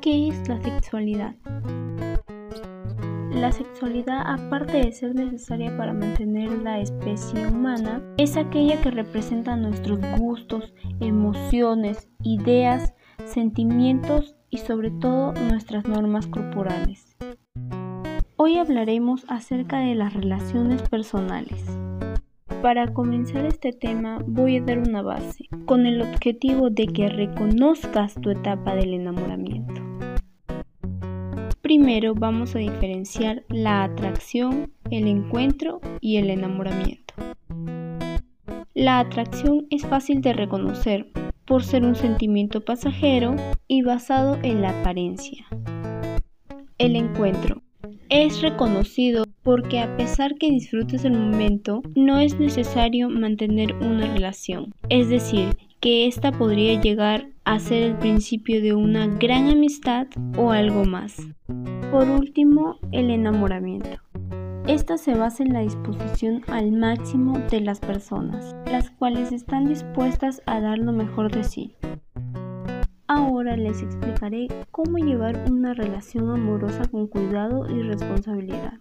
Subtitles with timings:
[0.00, 1.34] ¿Qué es la sexualidad?
[3.32, 9.56] La sexualidad, aparte de ser necesaria para mantener la especie humana, es aquella que representa
[9.56, 12.94] nuestros gustos, emociones, ideas,
[13.24, 17.16] sentimientos y sobre todo nuestras normas corporales.
[18.36, 21.64] Hoy hablaremos acerca de las relaciones personales.
[22.62, 28.14] Para comenzar este tema voy a dar una base, con el objetivo de que reconozcas
[28.14, 29.87] tu etapa del enamoramiento.
[31.68, 37.12] Primero vamos a diferenciar la atracción, el encuentro y el enamoramiento.
[38.72, 41.10] La atracción es fácil de reconocer
[41.44, 43.36] por ser un sentimiento pasajero
[43.66, 45.44] y basado en la apariencia.
[46.78, 47.60] El encuentro
[48.08, 54.74] es reconocido porque a pesar que disfrutes el momento, no es necesario mantener una relación.
[54.88, 60.50] Es decir, que ésta podría llegar a ser el principio de una gran amistad o
[60.50, 61.16] algo más.
[61.90, 63.98] Por último, el enamoramiento.
[64.66, 70.42] Esta se basa en la disposición al máximo de las personas, las cuales están dispuestas
[70.46, 71.74] a dar lo mejor de sí.
[73.06, 78.74] Ahora les explicaré cómo llevar una relación amorosa con cuidado y responsabilidad.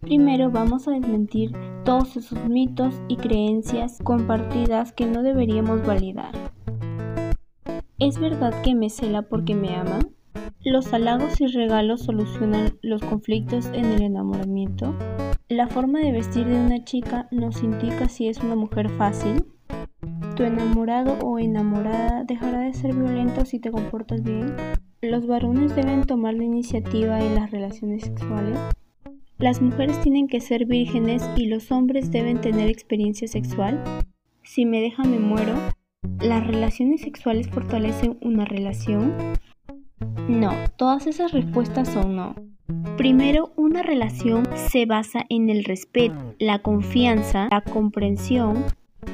[0.00, 1.50] Primero vamos a desmentir
[1.84, 6.32] todos esos mitos y creencias compartidas que no deberíamos validar.
[7.98, 9.98] ¿Es verdad que me cela porque me ama?
[10.64, 14.94] ¿Los halagos y regalos solucionan los conflictos en el enamoramiento?
[15.48, 19.44] ¿La forma de vestir de una chica nos indica si es una mujer fácil?
[20.36, 24.56] ¿Tu enamorado o enamorada dejará de ser violento si te comportas bien?
[25.02, 28.58] ¿Los varones deben tomar la iniciativa en las relaciones sexuales?
[29.38, 33.82] ¿Las mujeres tienen que ser vírgenes y los hombres deben tener experiencia sexual?
[34.44, 35.54] Si me deja me muero.
[36.20, 39.12] ¿Las relaciones sexuales fortalecen una relación?
[40.28, 42.36] No, todas esas respuestas son no.
[42.96, 48.64] Primero, una relación se basa en el respeto, la confianza, la comprensión,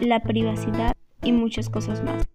[0.03, 2.29] la privacidad y muchas cosas más.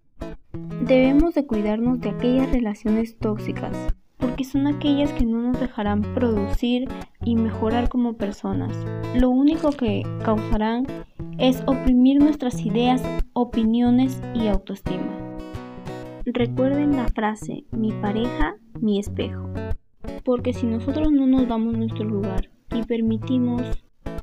[0.82, 3.78] Debemos de cuidarnos de aquellas relaciones tóxicas,
[4.18, 6.88] porque son aquellas que no nos dejarán producir
[7.24, 8.76] y mejorar como personas.
[9.16, 10.86] Lo único que causarán
[11.38, 15.12] es oprimir nuestras ideas, opiniones y autoestima.
[16.26, 19.50] Recuerden la frase, mi pareja, mi espejo.
[20.24, 23.62] Porque si nosotros no nos damos nuestro lugar y permitimos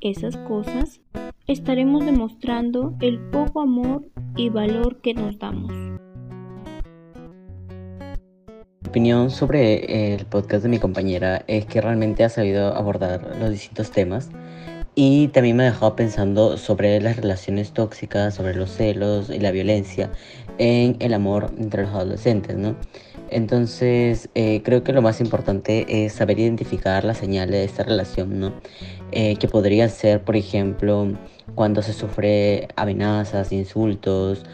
[0.01, 1.01] esas cosas,
[1.47, 4.05] estaremos demostrando el poco amor
[4.37, 5.92] y valor que nos damos.
[8.93, 13.91] Opinión sobre el podcast de mi compañera es que realmente ha sabido abordar los distintos
[13.91, 14.29] temas
[14.95, 19.51] y también me ha dejado pensando sobre las relaciones tóxicas, sobre los celos y la
[19.51, 20.11] violencia
[20.59, 22.77] en el amor entre los adolescentes, ¿no?
[23.33, 28.39] Entonces, eh, creo que lo más importante es saber identificar las señales de esta relación,
[28.39, 28.53] ¿no?
[29.13, 31.09] Eh, que podría ser, por ejemplo,
[31.55, 34.45] cuando se sufre amenazas, insultos,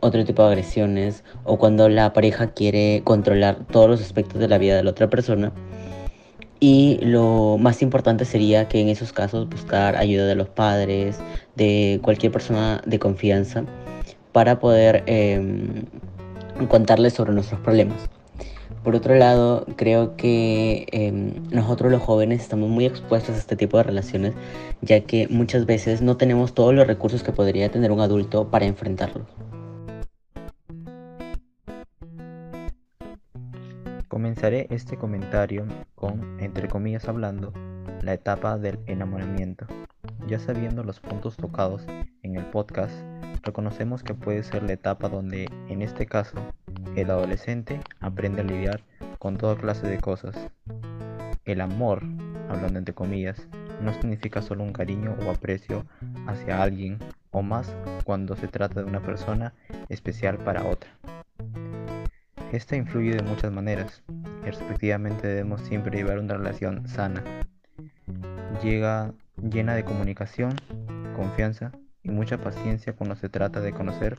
[0.00, 4.58] otro tipo de agresiones, o cuando la pareja quiere controlar todos los aspectos de la
[4.58, 5.52] vida de la otra persona
[6.60, 11.18] y lo más importante sería que en esos casos buscar ayuda de los padres,
[11.56, 13.64] de cualquier persona de confianza,
[14.32, 15.84] para poder em,
[16.66, 18.08] contarles sobre nuestros problemas.
[18.82, 23.76] Por otro lado, creo que em, nosotros los jóvenes estamos muy expuestos a este tipo
[23.76, 24.34] de relaciones,
[24.80, 28.66] ya que muchas veces no tenemos todos los recursos que podría tener un adulto para
[28.66, 29.26] enfrentarlos.
[34.08, 37.52] Comenzaré este comentario con, entre comillas hablando,
[38.02, 39.66] la etapa del enamoramiento.
[40.26, 41.84] Ya sabiendo los puntos tocados
[42.22, 42.94] en el podcast,
[43.42, 46.36] reconocemos que puede ser la etapa donde, en este caso,
[46.96, 48.82] el adolescente aprende a lidiar
[49.18, 50.36] con toda clase de cosas.
[51.44, 52.02] El amor,
[52.48, 53.48] hablando entre comillas,
[53.80, 55.86] no significa solo un cariño o aprecio
[56.26, 56.98] hacia alguien
[57.30, 57.74] o más
[58.04, 59.54] cuando se trata de una persona
[59.88, 60.90] especial para otra.
[62.52, 64.02] Esta influye de muchas maneras
[64.42, 67.22] y respectivamente debemos siempre llevar una relación sana,
[68.62, 70.54] llega llena de comunicación,
[71.14, 71.72] confianza
[72.08, 74.18] y mucha paciencia cuando se trata de conocer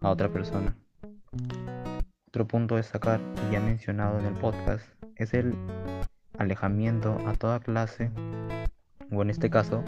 [0.00, 0.76] a otra persona.
[2.28, 5.54] Otro punto a destacar, y ya mencionado en el podcast, es el
[6.38, 8.10] alejamiento a toda clase,
[9.10, 9.82] o en este caso,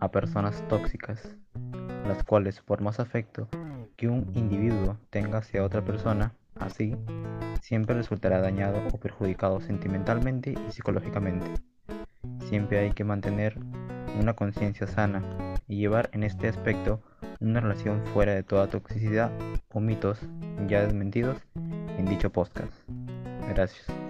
[0.00, 1.36] a personas tóxicas,
[2.06, 3.48] las cuales por más afecto
[3.96, 6.96] que un individuo tenga hacia otra persona, Así,
[7.62, 11.50] siempre resultará dañado o perjudicado sentimentalmente y psicológicamente.
[12.48, 13.58] Siempre hay que mantener
[14.20, 15.22] una conciencia sana
[15.68, 17.00] y llevar en este aspecto
[17.40, 19.30] una relación fuera de toda toxicidad
[19.72, 20.18] o mitos
[20.68, 21.36] ya desmentidos
[21.98, 22.72] en dicho podcast.
[23.48, 24.03] Gracias.